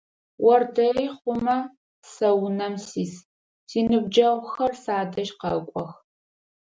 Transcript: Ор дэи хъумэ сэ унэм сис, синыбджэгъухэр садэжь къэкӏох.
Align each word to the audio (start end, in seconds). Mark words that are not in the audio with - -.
Ор 0.51 0.61
дэи 0.75 1.05
хъумэ 1.17 1.57
сэ 2.13 2.29
унэм 2.45 2.75
сис, 2.87 3.13
синыбджэгъухэр 3.69 4.71
садэжь 4.83 5.33
къэкӏох. 5.39 5.91